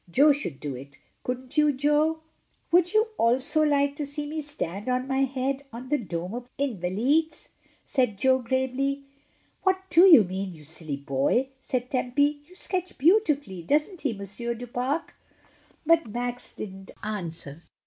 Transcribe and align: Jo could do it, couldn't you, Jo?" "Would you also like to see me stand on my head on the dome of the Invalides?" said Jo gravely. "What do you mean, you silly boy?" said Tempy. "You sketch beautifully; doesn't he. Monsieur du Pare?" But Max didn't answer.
Jo 0.09 0.33
could 0.33 0.59
do 0.59 0.73
it, 0.75 0.97
couldn't 1.23 1.57
you, 1.59 1.71
Jo?" 1.71 2.21
"Would 2.71 2.91
you 2.95 3.09
also 3.19 3.61
like 3.61 3.95
to 3.97 4.07
see 4.07 4.25
me 4.25 4.41
stand 4.41 4.89
on 4.89 5.07
my 5.07 5.25
head 5.25 5.63
on 5.71 5.89
the 5.89 5.99
dome 5.99 6.33
of 6.33 6.47
the 6.57 6.63
Invalides?" 6.63 7.49
said 7.85 8.17
Jo 8.17 8.39
gravely. 8.39 9.03
"What 9.61 9.79
do 9.91 10.07
you 10.07 10.23
mean, 10.23 10.55
you 10.55 10.63
silly 10.63 10.97
boy?" 10.97 11.49
said 11.61 11.91
Tempy. 11.91 12.41
"You 12.49 12.55
sketch 12.55 12.97
beautifully; 12.97 13.61
doesn't 13.61 14.01
he. 14.01 14.11
Monsieur 14.13 14.55
du 14.55 14.65
Pare?" 14.65 15.03
But 15.85 16.07
Max 16.07 16.51
didn't 16.51 16.89
answer. 17.03 17.61